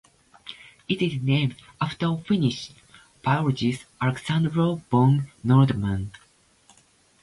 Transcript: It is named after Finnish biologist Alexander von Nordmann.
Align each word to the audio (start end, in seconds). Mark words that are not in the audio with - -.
It 0.87 0.99
is 1.03 1.21
named 1.21 1.57
after 1.79 2.17
Finnish 2.17 2.71
biologist 3.21 3.85
Alexander 4.01 4.49
von 4.49 5.31
Nordmann. 5.45 6.09